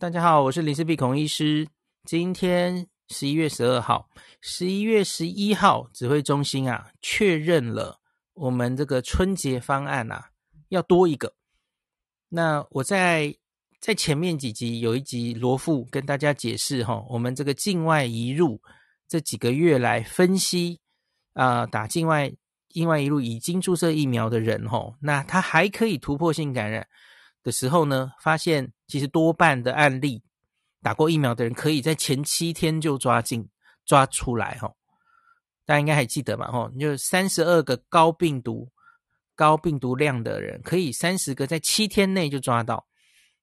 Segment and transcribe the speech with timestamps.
[0.00, 1.68] 大家好，我是林氏璧孔医师。
[2.04, 4.08] 今天十一月十二号，
[4.40, 8.00] 十一月十一号，指挥中心啊确认了
[8.32, 10.30] 我们这个春节方案啊
[10.70, 11.34] 要多一个。
[12.30, 13.36] 那我在
[13.78, 18.58] 在前面几集有一集罗富跟大家解释哈，我们这个境外移入
[19.06, 20.80] 这几个月来分析
[21.34, 22.32] 啊、打境外
[22.70, 26.88] 境外移入已经注射疫苗的人哈，那他还可以突破性感染。
[27.42, 30.22] 的时候呢，发现其实多半的案例，
[30.82, 33.48] 打过疫苗的人可以在前七天就抓进
[33.86, 34.70] 抓出来哈。
[35.64, 38.68] 大家应该还记得嘛哈，就三十二个高病毒
[39.34, 42.86] 高病毒量的人，可以三十个在七天内就抓到，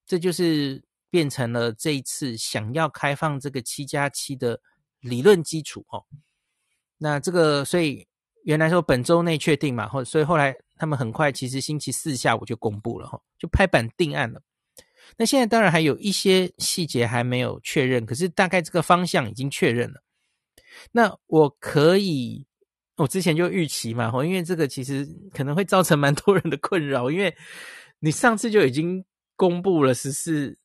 [0.06, 4.60] 这就是变成了这一次想要开放这个七加七的
[5.00, 6.06] 理论基础哦。
[6.98, 8.06] 那这个所以
[8.44, 10.56] 原来说本周内确定嘛，后所以后来。
[10.80, 14.40] 他们很快，其实星期四下午就公布了哈，就拍板定案了。
[15.16, 20.04] 那现在当然还有一些细节还没有确认，可是大概这个方向已经确认了。
[20.92, 22.46] 那我可以，
[22.98, 27.36] 我之前就预期嘛，因为这个其实可能会造成蛮多人的困扰，因为
[28.00, 29.06] 你上次就已经
[29.36, 30.58] 公布了十四，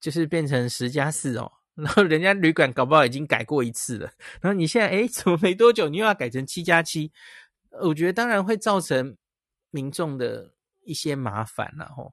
[0.00, 7.10] 就是变成十加四哦，然后人家旅馆搞不好已经改过一次了，然后你现在诶，怎么没多久你又要改成七加七？
[7.82, 9.16] 我觉得当然会造成。
[9.70, 12.10] 民众的一些麻烦，然后，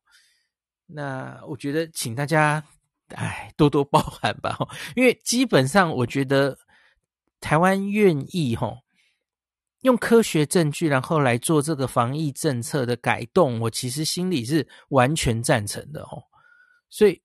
[0.86, 2.64] 那我觉得请大家，
[3.10, 4.58] 哎，多多包涵吧，
[4.96, 6.58] 因为基本上我觉得
[7.40, 8.72] 台湾愿意哈，
[9.82, 16.24] 用科学证据然后来做这个防疫政策的改动，我其实心里是完全赞成的哦。
[16.90, 17.22] 所以，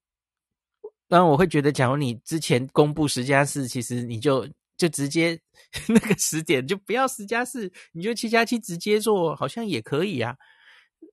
[1.08, 4.48] 当然我会觉得，假如你之前公布十加四，其实你就。
[4.80, 5.38] 就直接
[5.88, 10.34] 那个时点就不要十加四，你就七加七直接做，好像也可以啊。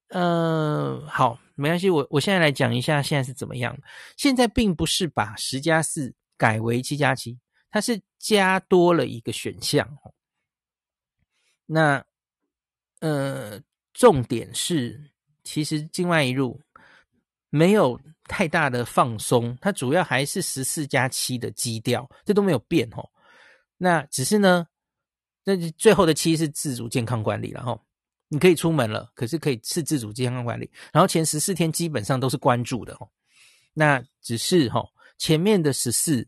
[0.08, 3.78] 嗯、好，没关系，我我现在来讲一下现在是怎么样。
[4.16, 7.38] 现在并不是把十加四改为七加七，
[7.72, 9.88] 它是加多了一个选项。
[11.66, 12.06] 那
[13.00, 13.60] 呃，
[13.92, 15.12] 重点是，
[15.44, 16.60] 其实境外移入
[17.50, 23.10] 没有太大的放松，它主要还是十四加七的基调，这都没有变哦。
[23.78, 24.66] 那只是呢，
[25.44, 27.80] 那最后的七是自主健康管理，然后
[28.30, 33.10] 你可以出门了，可是可以是自主健康管理，然后前十四天基本上都是关注的哦。
[33.74, 34.84] 那只是哈，
[35.18, 36.28] 前面的十四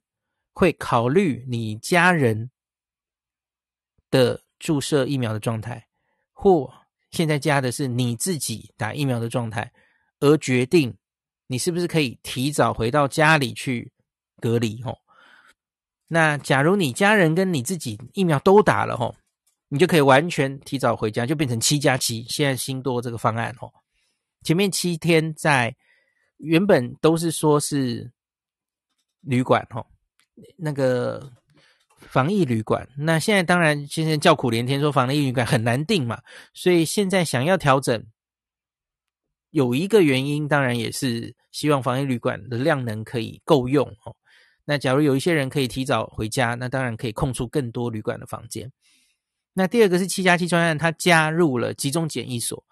[0.54, 2.52] 会考虑你家人
[4.10, 5.88] 的注射疫苗的状态，
[6.32, 6.74] 或
[7.12, 9.72] 现在加的是你自己打疫苗的状态，
[10.20, 10.96] 而决定
[11.48, 13.92] 你是不是可以提早回到家里去
[14.40, 14.98] 隔离哦。
[16.08, 19.16] 那假如你家人跟你自己疫苗都打了吼，
[19.70, 22.26] 你就可以完全提早回家，就变成七加七。
[22.28, 23.72] 现在新多这个方案哦，
[24.44, 25.76] 前面七天在
[26.38, 28.12] 原本都是说是
[29.22, 29.86] 旅馆哦，
[30.58, 31.32] 那个
[31.98, 32.88] 防疫旅馆。
[32.98, 36.20] 那现在当然现在叫苦连天，说防疫旅馆很难订嘛，
[36.54, 38.04] 所以现在想要调整，
[39.52, 44.16] 有一个原因，当然也是希望防疫旅馆的量能可以够用哦。
[44.66, 48.72] 那假如有一些人可以提早回家，那当然可以空出更多旅馆的房间。
[49.60, 52.64] 那第二个是七加七专案，它加入了集中检疫所，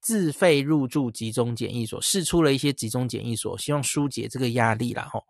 [0.00, 5.24] 自费入住集中检疫所，试出了一些集中检疫所，希望疏解这个压力啦吼。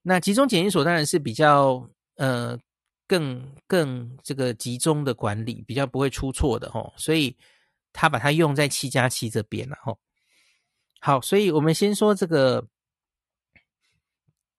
[0.00, 2.58] 那集中检疫所当然是比较呃
[3.06, 7.36] 更更这个集中的管理，比较不会出错的吼，所以
[7.92, 9.98] 他把它用在七加七这边了吼。
[11.00, 12.66] 好，所以我们先说这个。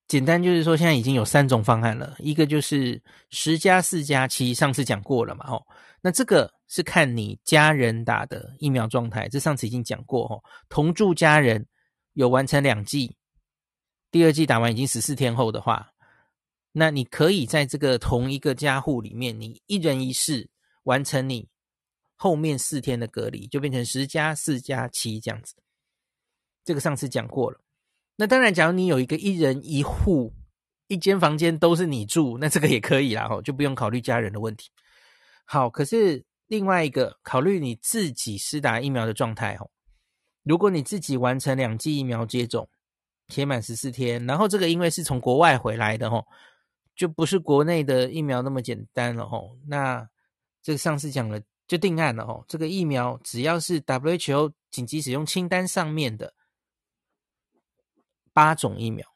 [0.07, 3.01] 简单就是说，现在已经有三种方案了，一个就是
[3.31, 5.65] 十加四加七，上次讲过了嘛，吼，
[5.99, 11.65] 那这个是看你家人打的疫苗状态，这上次已经讲过，吼，同住家人
[12.13, 13.17] 有完成两剂，
[14.11, 15.89] 第二剂打完已经十四天后的话，
[16.71, 20.47] 那你可以在这个同一个家户里面，你一人一室
[20.83, 21.49] 完成你
[22.15, 25.55] 后面四天的隔离，就变成十加四加七这样子，
[26.63, 27.59] 这个上次讲过了。
[28.17, 30.33] 那当然，假如你有一个一人一户，
[30.87, 34.69] 一间房间都是你住，那这个也可以啦，吼，就不用考虑家人的问题。
[35.43, 39.69] 好，可是另外一个考虑你自己施打疫苗的状态，吼，
[40.43, 42.69] 如果你自己完成两剂疫苗接种，
[43.27, 46.25] 写满十四天，然后这个因为是从国外回来的，吼，
[46.95, 49.57] 就不是国内的疫苗那么简单了，吼。
[49.67, 50.07] 那
[50.63, 56.33] 这个上次讲了，就定案了，吼，这个疫苗只要是 WHO 紧急使用清单上面的。
[58.35, 59.07] 八种疫苗，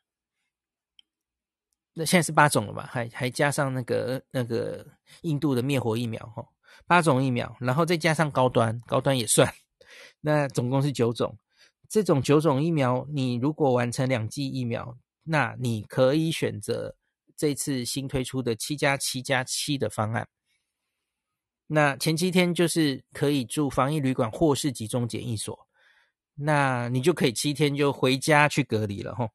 [1.92, 2.88] 那现在是八种了吧？
[2.90, 4.88] 还还加上那个那个
[5.24, 6.48] 印度的灭活疫苗哈，
[6.88, 9.54] 八种疫苗，然后再加上高端，高端也算，
[10.22, 11.38] 那总共是九种。
[11.90, 16.96] 这种九种疫苗，你如果完成两剂疫苗，那你可以选择
[17.36, 20.30] 这次新推出的七加七加七的方案。
[21.68, 25.68] 那前七天就是可以住防疫旅馆或是集中检疫所，
[26.42, 29.30] 那你就可以七天就回家去隔离了吼。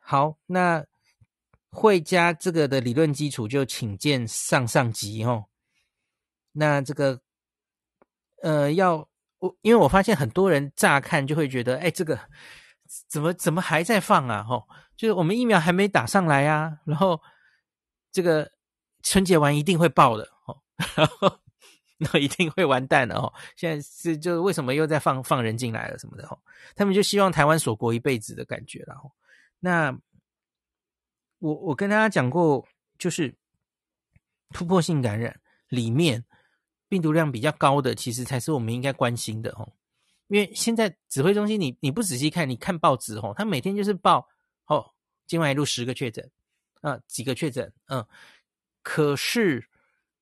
[0.00, 0.84] 好，那
[1.70, 5.44] 会加这个的理论基础就请见上上集吼。
[6.52, 7.20] 那这个
[8.42, 9.08] 呃要
[9.38, 12.18] 我，因为我发现很多人乍看就会觉得，哎，这个
[13.08, 14.44] 怎么怎么还在放啊？
[14.44, 17.20] 吼，就是我们疫苗还没打上来啊，然后
[18.12, 18.50] 这个
[19.02, 20.28] 春节完一定会爆的。
[20.96, 21.40] 然 后
[21.98, 23.32] 那一定会完蛋了哦！
[23.54, 26.36] 现在是就为什么又在放放人进来了什么的哦？
[26.74, 29.12] 他们就希望台湾锁国一辈子的感觉了哦。
[29.60, 29.96] 那
[31.38, 32.66] 我我跟大家讲过，
[32.98, 33.32] 就是
[34.50, 36.24] 突破性感染里面
[36.88, 39.72] 病毒量比较高的，其实才是我们应该关心的哦。
[40.26, 44.28] 因为现在指挥中心你你不仔细看，你看报纸哦，他每天就是报
[44.66, 44.92] 哦，
[45.28, 46.28] 境外一路十个确诊
[46.80, 48.04] 啊，几个确诊嗯，
[48.82, 49.70] 可是。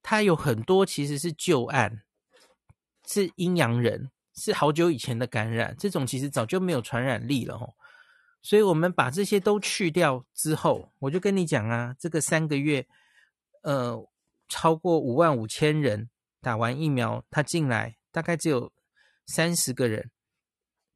[0.02, 2.02] 它有很多其实是旧案，
[3.06, 7.74] 是阴阳人，是好久以前的感染，这种其实早就没有传染力了吼。
[8.42, 12.84] 所以我们把这些都去掉之后，我就跟你讲啊，这个三个月，
[13.62, 13.96] 呃，
[14.48, 16.10] 超过五万五千人
[16.40, 18.72] 打完疫苗，他进来大概只有
[19.26, 20.10] 三十个人，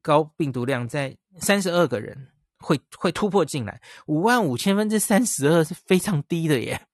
[0.01, 6.85] 高病毒量在三十二个人会会突破进来，五万五千分之三十二是非常低的耶。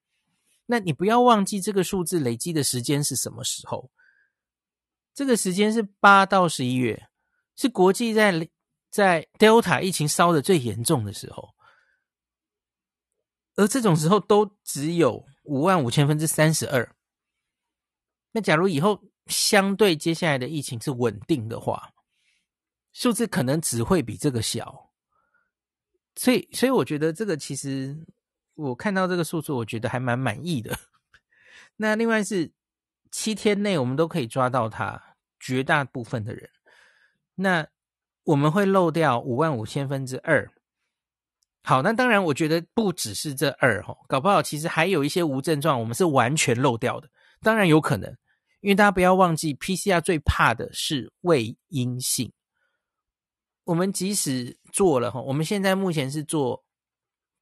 [0.66, 3.92] 那你不要忘记这个数字累积的时间是什么时候？
[5.14, 7.10] 这个时间是八到十一月，
[7.56, 8.50] 是国际在
[8.90, 11.50] 在 Delta 疫情烧的最严重的时候，
[13.56, 16.96] 而这种时候都只有五万五千分之三十二。
[18.32, 21.92] 那假如以后相对接下来的疫情是稳定的话，
[22.94, 24.92] 数字可能只会比这个小。
[26.16, 28.08] 所以，所以我觉得这个其实。
[28.56, 30.78] 我看到这个数字，我觉得还蛮满意的。
[31.78, 32.52] 那另外是
[33.10, 36.50] 七天内我们都可以抓到他，绝大部分的人。
[37.36, 37.68] 那
[38.26, 40.52] 我们会漏掉五万五千分之二。
[41.64, 47.10] 好，那当然我觉得不只是这二哦，搞不好其实还有一些无症状，我们是完全漏掉的。
[47.42, 48.16] 当然有可能，
[48.62, 52.32] 因为大家不要忘记，PCR 最怕的是伪阴性。
[53.64, 56.64] 我们即使做了哈，我们现在目前是做。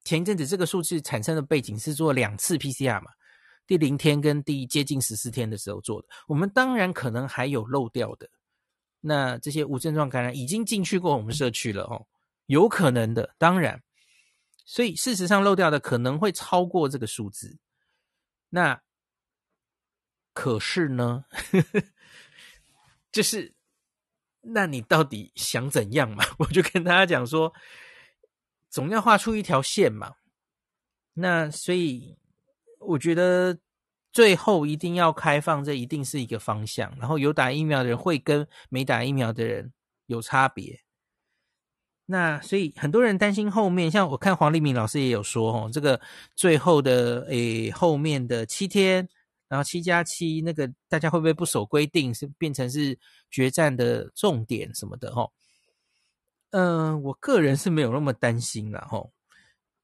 [0.04, 3.12] 前一阵子这个数据产生的背景是做两次 PCR 嘛，
[3.68, 6.08] 第零天跟第接近十四天的时候做的。
[6.28, 8.28] 我们当然可能还有漏掉的，
[9.00, 12.08] 那这些无症状感染已经进去过我们社区了哦，
[12.48, 13.82] 有可能的，当然。
[14.66, 17.60] 所以事实上漏掉的可能会超过这个数字。
[18.50, 18.82] 那
[20.34, 21.26] 可是呢，
[23.12, 23.54] 就是
[24.42, 26.24] 那你到底想怎样嘛？
[26.40, 27.54] 我就跟大家讲说。
[28.72, 30.16] 总要画出一条线嘛，
[31.14, 32.18] 那所以
[32.80, 33.60] 我觉得
[34.14, 36.92] 最后一定要开放，这一定是一个方向。
[36.98, 39.74] 然后有打疫苗的人会跟没打疫苗的人
[40.06, 40.80] 有差别。
[42.06, 46.00] 那所以很多人担心后面，像我看黄立明老师也有说，哦，这个
[46.36, 49.08] 最后的诶后面的七天，
[49.48, 52.98] 然后七加七那个大家会不会不守规定，是变成是
[53.30, 55.32] 决战的重点什么的，哦，
[56.52, 59.12] 嗯、我个人是没有那么担心啦吼，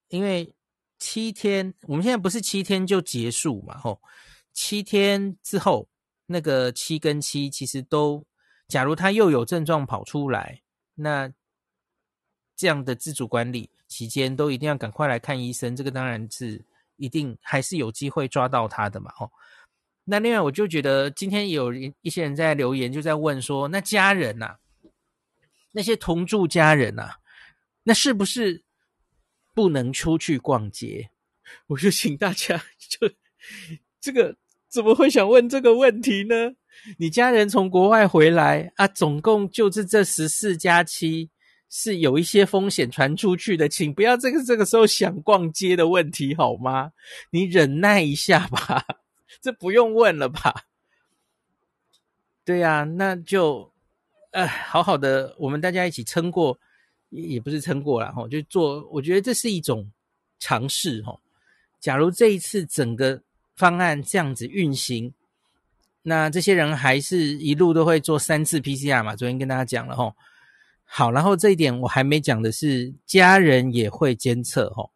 [0.10, 0.54] 因为
[1.00, 4.02] 七天，我们现在不是七天就结束嘛吼，
[4.54, 5.88] 七天之后
[6.26, 8.26] 那个七跟七其实都，
[8.68, 10.62] 假如他又有症状跑出来，
[10.96, 11.32] 那
[12.56, 16.66] 这样的自主管理期间都一定要赶快来看医生，这个当然是
[16.98, 19.32] 一定还是有机会抓到他的嘛吼。
[20.04, 24.58] 那另外我就觉得今天有一些人在留言就在问说，那家人呐、
[25.72, 27.18] 那些同住家人啊，
[27.84, 28.64] 那是不是
[29.54, 31.10] 不能出去逛街？
[31.68, 33.10] 我就请大家 就
[34.02, 34.36] 这个
[34.70, 36.54] 怎么会想问这个问题呢？
[36.98, 41.30] 你家人从国外回来啊，总共就是这十四加七
[41.70, 46.92] 是有一些风险传出去的，请不要这个这个时候想逛街的问题好吗？
[47.32, 48.86] 你忍耐一下吧，
[49.42, 50.66] 这不用问了吧？
[52.44, 53.74] 对呀，那就。
[54.32, 56.60] 呃，好好的，我们大家一起撑过，
[57.10, 58.88] 也不是撑过了哈，就做。
[58.92, 59.90] 我觉得这是一种
[60.40, 61.18] 尝试哈。
[61.80, 63.22] 假如这一次整个
[63.56, 65.14] 方案这样子运行，
[66.04, 69.16] 那这些人还是一路都会做三次 PCR 嘛？
[69.16, 70.14] 昨天跟大家讲了哈。
[70.84, 74.90] 好，然后这一点我还没讲的是，家人也会监测哈，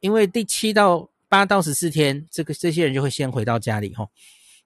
[0.00, 4.08] 因为第七到八到十四天，这个这些人就会先回到家里哈。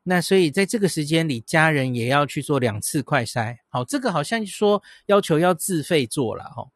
[0.07, 3.57] 那所以在这个时间里，家人也要去做两次快筛。
[3.71, 6.69] 好，这个好像说要求要自费做了哈。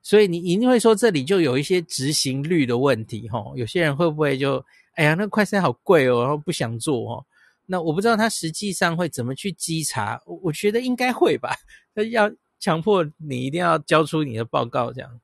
[0.00, 3.42] 所以你一定会说这里就有一些执行率的问题哈。
[3.56, 4.64] 有些人会不会就
[4.94, 7.26] 哎呀，那快筛好贵哦，然后不想做哦。
[7.66, 11.56] 那我不知道他实际上会怎么去稽查，我觉得应该会吧。
[11.96, 15.20] 他要强迫你一定要交出你的报告，这样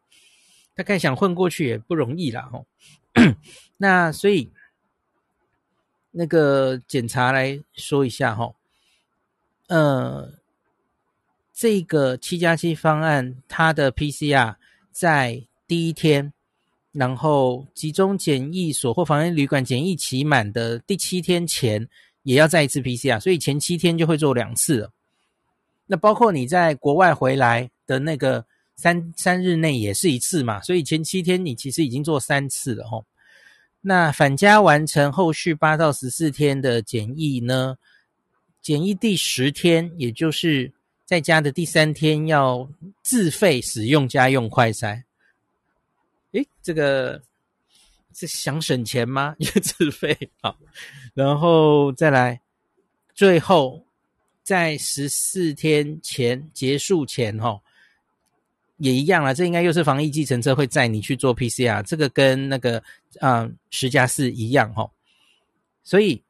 [0.74, 2.64] 大概想混过去也不容易啦哈。
[3.78, 4.50] 那所以。
[6.18, 8.52] 那个检查来说一下哈，
[9.68, 10.32] 呃，
[11.54, 14.56] 这个七加七方案，它的 PCR
[14.90, 16.32] 在第一天，
[16.90, 21.88] 然后集中检疫所或防疫旅馆检疫期满的第七天前，
[22.24, 24.90] 也要再一次 PCR，所以前七天就会做两次了。
[25.86, 28.44] 那包括你在国外回来的那个
[28.74, 33.06] 三三日内也是一次嘛，所以前七天你其实已经做三次了吼。
[33.80, 37.76] 那返家完成后续八到十四天的检疫呢？
[38.60, 40.72] 检疫第十天，也就是
[41.04, 42.68] 在家的第三天，要
[43.02, 45.04] 自费使用家用快筛。
[46.32, 47.22] 诶，这个
[48.12, 49.34] 是想省钱吗？
[49.38, 50.58] 也自费好，
[51.14, 52.40] 然后再来，
[53.14, 53.86] 最后
[54.42, 57.62] 在十四天前结束前，哈。
[58.78, 62.82] 也一样啦，这应该又是防疫计程车会载你去做 PCR，这个跟那个
[63.20, 64.88] 嗯十加四一样齁。
[65.82, 66.22] 所以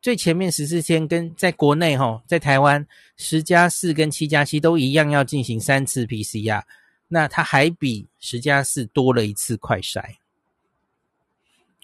[0.00, 6.62] 最前面十四天跟在国内齁，在台湾十加四跟七加七都一样要进行三次 PCR，
[7.08, 10.02] 那它还比十加四多了一次快筛。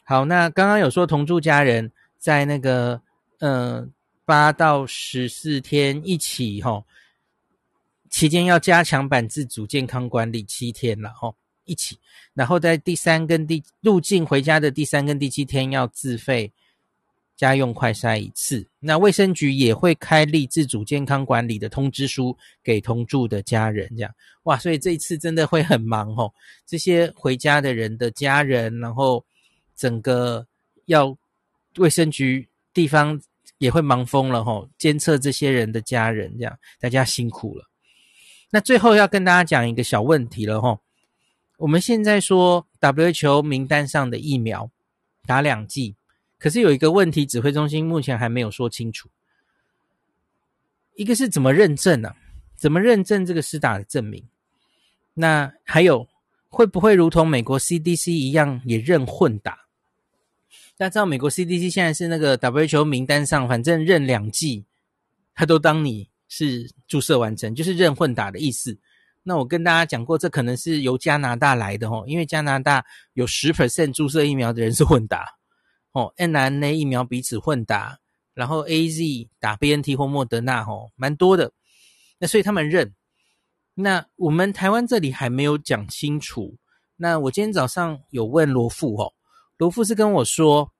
[0.05, 3.01] 好，那刚刚有说同住家人在那个
[3.41, 3.93] 嗯
[4.25, 6.83] 八到十四天一起齁。
[8.13, 11.99] 期间要加强版自主健康管理七天了吼，一起，
[12.35, 16.53] 然后在第三跟第入境回家的第三跟第七天要自费
[17.37, 18.69] 家用快筛一次。
[18.79, 26.33] 那卫生局也会开立自主健康管理的通知书给同住的家人，这样哇，所以这一次真的会很忙吼，
[26.67, 29.25] 这些回家的人的家人，然后
[29.75, 30.47] 整个
[30.85, 31.17] 要
[31.79, 33.19] 卫生局地方
[33.57, 37.72] 也会忙疯了吼，监测这些人的家人，这样大家辛苦了。
[38.55, 40.79] 那最后要跟大家讲一个小问题了齁，
[41.57, 44.71] 我们现在说 WHO 名单上的疫苗
[45.25, 45.97] 打两剂，
[46.39, 49.09] 可是有一个问题，指挥中心目前还没有说清楚。
[50.97, 52.17] 一个是怎么认证呢、啊？
[52.55, 54.23] 怎么认证这个施打的证明？
[55.15, 56.07] 那还有
[56.51, 59.67] 会不会如同美国 CDC 一样也认混打？
[60.77, 64.67] 大家知道美国 CDC 现在是那个 WHO 名单上，反正认两剂，
[65.35, 66.12] 他都当你。
[66.35, 68.79] 是注射完成，就是认混打的意思。
[69.23, 75.27] 那我跟大家讲过，这可能是由加拿大来的哦，因为加拿大有十 percent 注射疫苗的人是混打
[75.93, 77.99] 哦，mRNA 疫苗彼此混打，
[78.33, 81.53] 然后 AZ 打 BNT 或莫德纳哦，蛮多的。
[82.19, 82.95] 那所以他们认。
[83.75, 86.57] 那我们台湾这里还没有讲清楚。
[86.97, 89.13] 那我今天早上有问罗富哦，
[89.59, 90.72] 罗富是跟我说。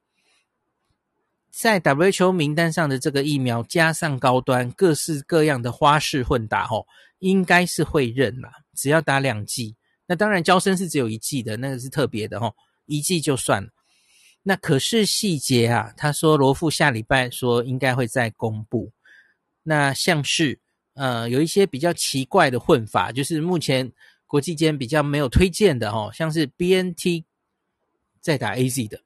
[1.53, 6.87] 在 WHO 名单上的这个疫苗，加上高端各式各样的花式混打，吼，
[7.19, 8.51] 应该是会认啦。
[8.75, 12.55] 只要打两剂，那当然娇生是只有一剂的，那个是特别的，吼，
[12.87, 13.69] 一剂就算了。
[14.43, 18.91] 那可是细节啊，他说罗富下礼拜说应该会再公布。
[19.63, 20.59] 那像是
[20.95, 23.93] 呃有一些比较奇怪的混法，就是目前
[24.27, 27.25] 国际间比较没有推荐的，吼，像是 BNT
[28.23, 28.99] 再打 AZ 的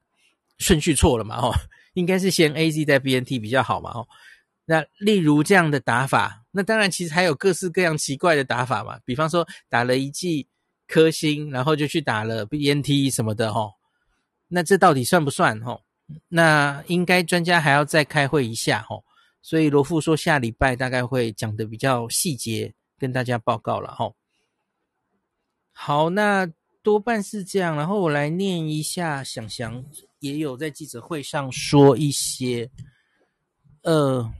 [0.57, 1.53] 顺序错了嘛，吼。
[1.97, 4.07] 应该是先 AZ 再 BNT 比较好嘛，哦，
[4.65, 10.47] 那例如这样的打法，那当然其实还有各式各样奇怪的打法嘛，比方说打了一剂
[10.87, 13.73] 科兴，然后就去打了 BNT 什么的，哦，
[14.47, 15.59] 那这到底算不算？
[15.61, 15.81] 哦，
[16.27, 19.03] 那应该专家还要再开会一下，哦，
[19.41, 24.13] 所以罗富说下礼拜大概会讲的比较细节，跟大家报告了，哦，
[25.71, 26.47] 好，那
[26.83, 29.83] 多半是这样，然后我来念一下，想想。
[30.19, 32.69] 也有在记者会上说一些，
[33.83, 34.31] 呃，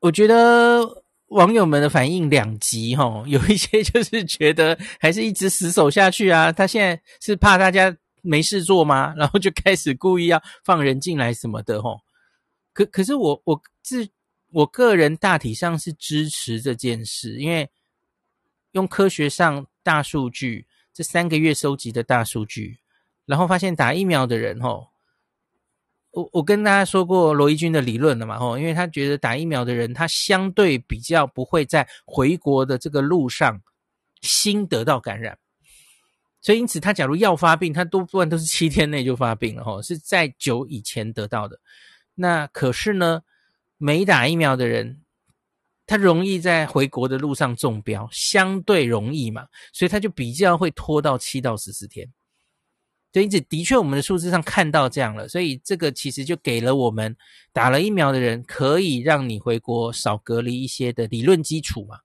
[0.00, 9.14] 我觉得网友们的反应两极齁， 有一些就是觉得还是一直死守下去啊，他现在是怕大家没事做吗？
[9.18, 12.00] 然后就开始故意要放人进来什么的齁。
[12.72, 14.08] 可可是我我自
[14.50, 17.70] 我个人大体上是支持这件事，因为
[18.72, 22.81] 用科学上大数据，这三个月收集的大数据。
[23.32, 24.88] 然后发现打疫苗的人，吼，
[26.10, 33.62] 我我跟大家说过罗伊军的理论了嘛，吼，因为他觉得打疫苗的人，他相对比较不会在回国的这个路上
[34.20, 35.38] 新得到感染，
[36.42, 41.58] 所以因此他假如要发病，他多半都是七天内就发病了，吼，是在久以前得到的。
[42.14, 43.22] 那可是呢，
[43.78, 45.00] 没打疫苗的人，
[45.86, 52.12] 他容易在回国的路上中标，相对容易嘛，所以他就比较会拖到七到十四天。
[53.12, 57.14] 所以这的确我们的数字上看到这样了，所以这个其实就给了我们
[57.52, 61.98] 打了疫苗的人可以让你回国少隔离一些的理论基础嘛。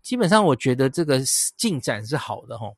[0.00, 1.20] 基本上我觉得这个
[1.58, 2.74] 进展是好的齁。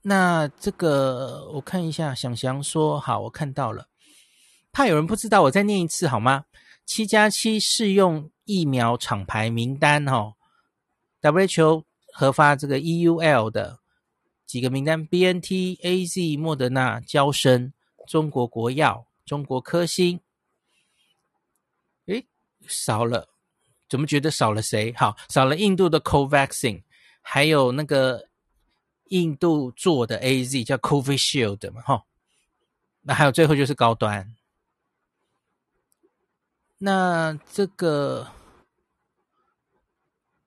[0.00, 3.86] 那这个我看一下，想想说好，我看到了，
[4.72, 6.46] 怕有人不知道，我再念一次好吗？
[6.86, 10.32] 七加七适用疫苗厂牌名单齁
[11.20, 13.77] ，WHO 核发这个 EUL 的。
[14.48, 17.74] 几个名单：BNT、AZ、莫德纳、娇生、
[18.06, 20.20] 中国国药、中国科兴。
[22.06, 22.26] 诶，
[22.66, 23.28] 少了，
[23.90, 24.94] 怎么觉得少了谁？
[24.96, 26.82] 好，少了印度的 Covaxin，
[27.20, 28.30] 还有那个
[29.08, 32.04] 印度做的 AZ 叫 Covishield 嘛，哈。
[33.02, 34.34] 那还有最后就是高端。
[36.78, 38.28] 那这个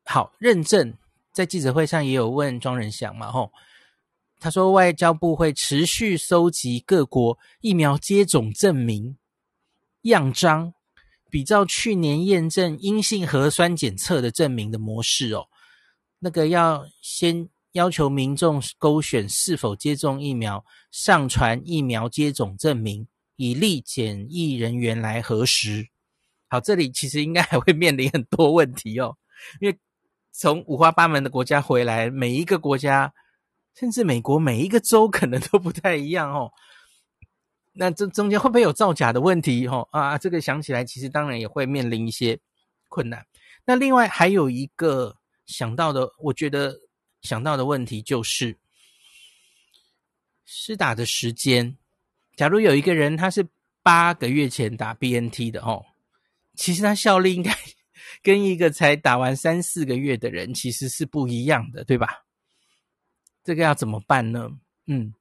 [0.06, 0.98] 好认证，
[1.32, 3.52] 在记者会上也有问庄人祥嘛，吼。
[4.42, 9.16] 他说，外交部会持续搜集各国疫苗接种证明
[10.02, 10.74] 样章，
[11.30, 15.46] 比照去年验证阴性核酸检测的证明的模式哦。
[16.18, 25.88] 那个要先要求民众勾选是否接种疫苗，上传疫苗接种证明，以利检疫人员来核实。
[26.50, 29.16] 好，这里其实应该还会面临很多问题哦，
[29.60, 29.78] 因为
[30.32, 33.14] 从五花八门的国家回来，每一个国家。
[33.76, 36.52] 甚至美国每一个州可能都不太一样哦，
[37.74, 39.66] 那这中间会不会有造假的问题？
[39.68, 42.38] 哦啊，这个想起来其实当然也会面临一些
[42.90, 43.26] 困难。
[43.66, 46.76] 那另外还有一个想到的，我觉得
[47.22, 48.58] 想到的问题就是
[50.46, 51.78] 施打的时间。
[52.36, 53.48] 假如有一个人他是
[53.84, 55.86] 八个月前打 BNT 的哦，
[56.56, 57.56] 其实他效力应该
[58.22, 62.26] 跟一个才打完三四个月的人其实是不一样的，对吧？
[63.44, 64.50] 这个要怎么办呢？
[64.88, 65.14] 嗯，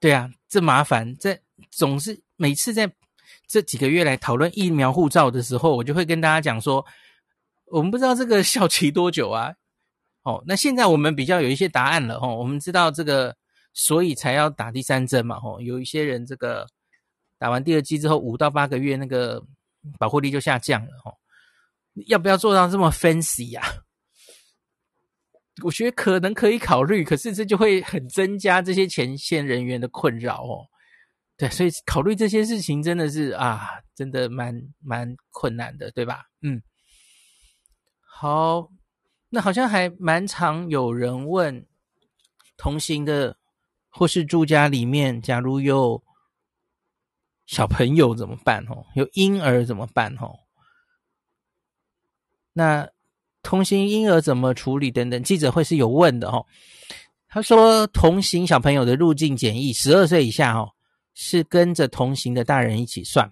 [0.00, 1.38] 对啊，这麻烦，这
[1.70, 2.90] 总是每次在
[3.46, 6.84] 这几个月来讨论疫苗护照的时候，我就会跟大家讲说，
[7.66, 9.54] 我们不知道这个效期多久啊。
[10.22, 13.36] 哦，那现在我们比较有一些答案了哦，我们知道这个，
[13.72, 15.36] 所以才要打第三针嘛。
[15.42, 16.66] 哦，有一些人这个
[17.38, 19.44] 打完第二剂之后，五到八个月那个
[19.98, 20.92] 保护力就下降了。
[21.04, 21.12] 哦，
[22.06, 23.62] 要不要做到这么 fancy 呀？
[25.62, 30.66] 我觉得可能可以考虑，可是这就会很增加这些前线人员的困扰哦。
[31.36, 36.24] 对，所以考虑这些事情真的是啊，真的蛮蛮困难的，对吧？
[36.42, 36.62] 嗯，
[38.00, 38.68] 好，
[39.30, 41.66] 那好像还蛮常有人问
[42.56, 43.36] 同行的
[43.88, 46.02] 或是住家里面，假如有
[47.46, 48.64] 小朋友怎么办？
[48.68, 50.14] 哦，有婴儿怎么办？
[50.16, 50.40] 哦，
[52.52, 52.90] 那。
[53.42, 56.46] 同行婴儿怎么处理等等，记者会是有问的哦。
[57.28, 60.72] 他说，同行小朋友的入境检疫，十二岁以下哦，
[61.14, 63.30] 是跟着同行的大人一起算。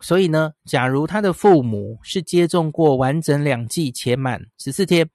[0.00, 5.08] 所以呢，假如他的父母是接种过完整两剂且满十四天，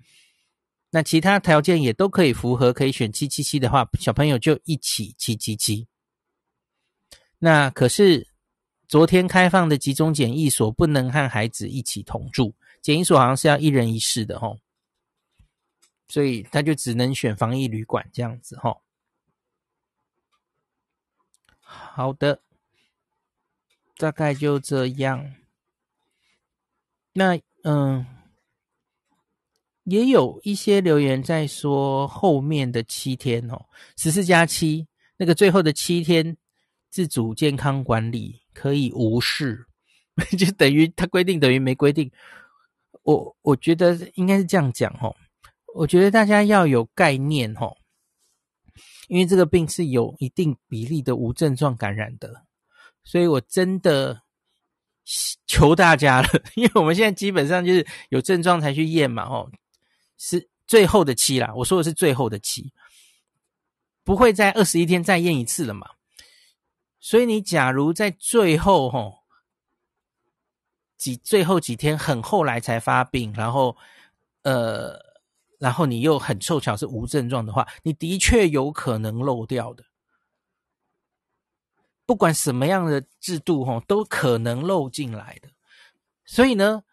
[0.90, 5.88] 那其他条件也都可以符合，可以选七七七的话，小朋友就一起七七七。
[7.38, 8.28] 那可是
[8.88, 12.54] 昨天开放的集中检疫所不能和孩子一起同住。
[12.86, 14.60] 检疫所好像是要一人一室的哦，
[16.08, 18.80] 所以他就只能选防疫旅馆这样子齁。
[21.62, 22.44] 好的，
[23.98, 25.34] 大概就这样。
[27.14, 28.06] 那嗯，
[29.86, 33.66] 也有一些留言在说后面的七天哦，
[33.98, 36.38] 十四加七那个最后的七天
[36.92, 39.66] 自主健康管理可以无视，
[40.38, 42.12] 就等于他规定等于没规定。
[43.06, 45.16] 我我觉得应该是这样讲吼，
[45.76, 47.78] 我觉得大家要有概念吼，
[49.08, 52.46] 因为这个病是有一定比例的无症状感染的，
[53.04, 54.24] 所以我真的
[55.46, 59.52] 求大家了， 因为我们现在基本上就是有症状才去验嘛吼，
[60.18, 62.74] 是最后的期啦，我说的是最后的期，
[64.04, 65.92] 不会在二十一天再验一次了嘛，
[67.00, 69.25] 所以你假如在最后吼。
[70.98, 73.76] 几最后几天很后来才发病，然后，
[74.44, 75.00] 呃，
[75.60, 79.84] 然后你又很凑巧是无症状的话，你的确有可能漏掉的。
[82.06, 85.50] 不管什么样的制度齁，都可能漏进来的。
[86.24, 86.84] 所以呢，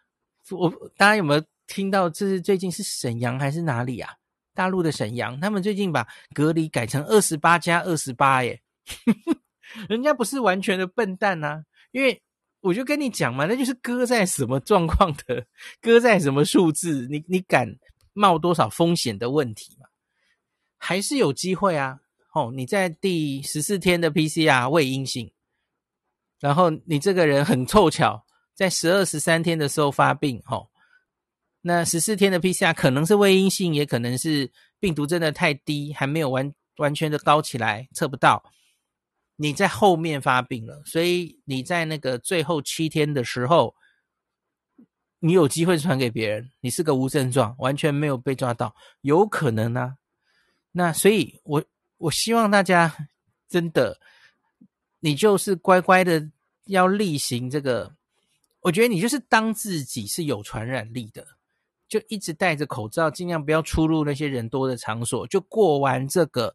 [0.51, 2.09] 我大家有没有听到？
[2.09, 4.15] 这是最近是沈阳还是哪里啊？
[4.55, 8.63] 大陆的沈阳，他们最近把隔离改成二十八加二十八耶。
[9.89, 12.23] 人家不是完全的笨蛋呐、因为
[12.63, 15.47] 我就跟你讲嘛，那就是搁在什么状况的，
[15.81, 17.77] 搁在什么数字，你你敢
[18.15, 19.87] 冒多少风险的问题嘛？
[20.79, 21.99] 还是有机会啊！
[22.35, 25.31] 哦，你在第十四天的 PCR 未阴性，
[26.41, 30.69] 然后你这个人很凑巧在十二、十三天的时候发病，哦，
[31.61, 38.43] 那十四天的 PCR 可能是未阴性，也可能是病毒真的太低，还没有完完全的高起来，测不到。
[39.43, 43.75] 你在后面发病了，所以你在那个最后七天的时候，
[45.19, 46.53] 你有机会传给别人。
[46.61, 49.97] 你是个无症状，完全没有被抓到，有可能啊。
[50.71, 51.65] 那所以，我
[51.99, 53.09] 我希望大家
[53.49, 53.99] 真的，
[55.01, 56.31] 你就是乖乖的
[56.67, 57.97] 要例行这个。
[58.61, 61.27] 我觉得你就是当自己是有传染力的，
[61.89, 66.55] 就一直戴着口罩，尽量不要出入那些人多的场所，就过完这个。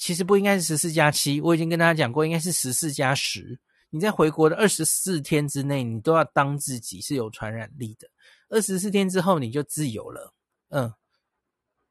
[0.00, 3.60] 其实不应该是十四加七，我已经跟大家讲过，应该是十四加十。
[3.90, 8.08] 你在回国的二十四天之内，你都要当自己是有传染力的。
[8.48, 10.32] 二十四天之后你就自由了，
[10.70, 10.90] 嗯，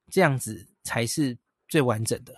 [0.10, 2.34] 这样子才是最完整的，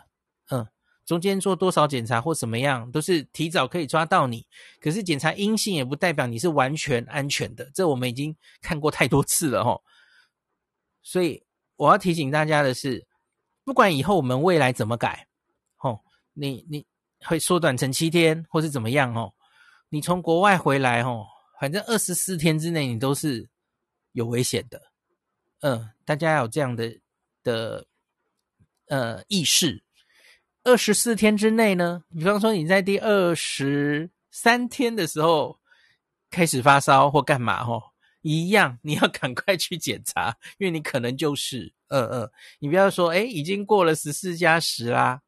[0.50, 0.68] 嗯。
[1.06, 4.46] 中间做多少检查或怎么样，都是提早可以抓到你。
[4.82, 9.82] 可是检查阴性也不代表你是完全安全的，这我们已经看过太多次了哦。
[11.02, 11.44] 所以
[11.78, 13.08] 我要提醒大家的是，
[13.64, 15.28] 不管以后我们未来怎么改。
[16.34, 16.86] 你你
[17.26, 19.34] 会缩短成七天，或是怎么样哦？
[19.90, 21.26] 你从国外回来哦，
[21.60, 23.50] 反正二十四天之内你都是
[24.14, 24.82] 有危险的。
[25.60, 27.00] 嗯，大家要有这样的
[27.44, 27.86] 的
[28.88, 29.84] 呃意识。
[30.64, 35.60] 二十四天之内呢，比方说你在第二十三天的时候
[36.30, 37.82] 开始发烧或干嘛哦，
[38.22, 45.22] 一样你要赶快去检查，因为你可能就是嗯嗯，你不要说诶已经过了十四加十啦。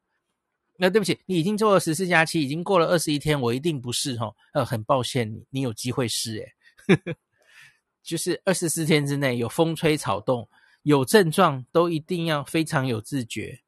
[0.76, 4.34] 那、对不起，你已经做了十四加七，已经过了二十一天，我一定不是哈。
[4.52, 6.52] 呃，很抱歉，你你有机会是诶，
[8.02, 10.48] 就是二十四天之内有风吹草动、
[10.82, 13.60] 有症状，都一定要非常有自觉。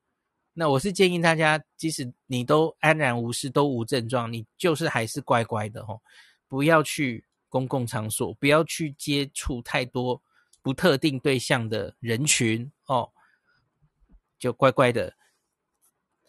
[0.53, 5.97] 那我是建议大家，即使你都安然无事，都无症状，你就是还是乖乖的哈，
[6.49, 10.21] 不要去公共场所，不要去接触太多
[10.61, 13.09] 不特定对象的人群哦，
[14.41, 15.15] 就乖乖的。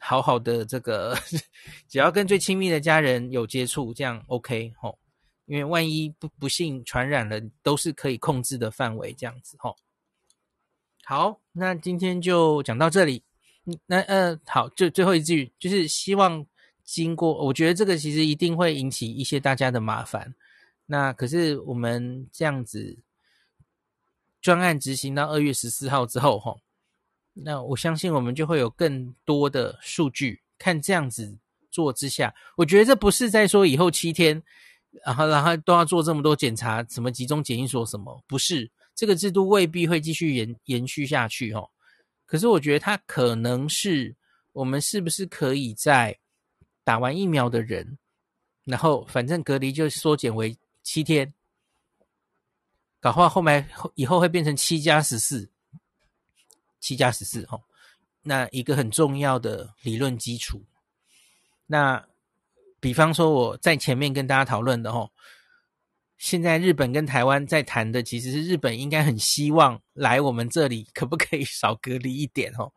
[0.07, 1.13] 好好的，这个
[1.89, 4.97] 只要跟最亲密的家人有接触，这样 OK 吼。
[5.47, 9.75] 因为万一不不幸传染了，都是可以控制的范围，这样子吼。
[11.03, 13.21] 好，那今天就讲到这里。
[13.85, 16.45] 那呃，好，就最后一句，就是希望
[16.85, 20.33] 经过，我觉得这个其实一定会引起一些大家的麻烦。
[20.85, 22.97] 那可是我们这样子
[24.39, 26.61] 专案执行到二月十四号之后，吼。
[27.43, 31.37] 那我相信我们就会有更多的数据，看这样子
[31.69, 34.41] 做之下，我觉得这不是在说以后七天，
[35.05, 41.69] 然后然后都要做这么多检查，什么集中检疫所什么，不是，这个制度未必会继续延延续下去哦。
[42.25, 44.15] 可是我觉得它可能是
[44.51, 46.17] 我们是不是可以在
[46.83, 47.97] 打完疫苗的人，
[48.63, 51.31] 然后反正隔离就缩减为七天，
[52.99, 55.47] 搞话后面以后会变成七加十四。
[56.87, 57.61] 七加十四哦，
[58.21, 60.63] 那一个很重要的理论基础。
[61.65, 62.07] 那
[62.79, 65.11] 比方说我在前面跟大家讨论的哦，
[66.17, 72.71] 现在日本跟台湾在谈的其实是日本应该很希望来我们这里，可不可以少隔离一点哦？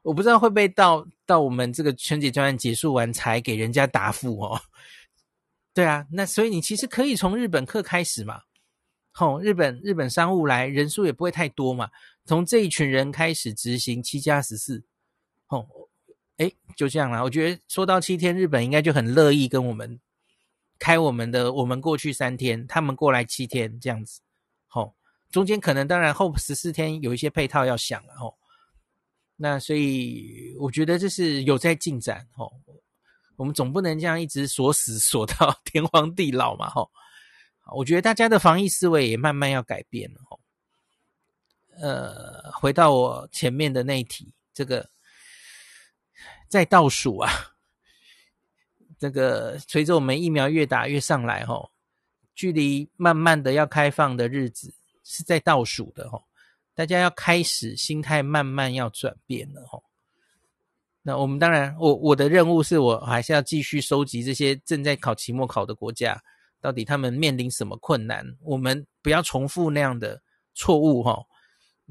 [0.00, 4.62] 我不知道会不会到到我们这个春节专案结束完才给人家答复哦。
[5.74, 8.40] 对啊，那所以你其实可以从日本客开始嘛。
[9.14, 11.90] 吼、哦，日本日本商务来人数也不会太多嘛。
[12.24, 14.84] 从这一群人开始执行七加十四，
[15.48, 15.66] 哦，
[16.36, 17.22] 诶，就这样啦。
[17.22, 20.00] 我觉得说到七天，日本应该就很乐意跟我们
[20.78, 24.20] 开我们的，我们过去三天，他们过来七天这样子。
[24.68, 24.94] 吼、哦，
[25.30, 28.14] 中间可能当然后十四天有一些配套要想了。
[28.14, 28.34] 吼、哦，
[29.36, 32.26] 那所以我觉得这是有在进展。
[32.32, 32.52] 吼、哦，
[33.36, 36.70] 我们总不能这样一直锁死锁到 天荒地老嘛。
[36.70, 36.88] 吼、
[37.74, 40.38] 我觉得大家的防疫思维也慢慢要改变了哦。
[41.82, 44.88] 呃，回到我前面的那一题，这个
[46.48, 47.28] 在倒数啊，
[49.00, 51.70] 这个随着我们疫苗越打越上来哦，
[52.36, 56.22] 距离慢慢的要开放的日子是在倒数的哦。
[56.72, 59.82] 大家要开始心态慢慢要转变了哦。
[61.02, 66.22] 那我们当然，我我的任务是我还是要继续收集这些正在考期末考的国家。
[66.60, 68.24] 到底他们面临什么困难？
[68.40, 70.22] 我们不要重复那样的
[70.54, 71.26] 错误哈。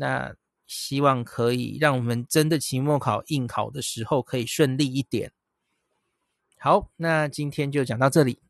[0.02, 0.36] 那
[0.66, 5.32] 希望可以让我们真的期末考应考的时候可以顺利一点。
[6.58, 8.42] 好，那今天就讲到这里。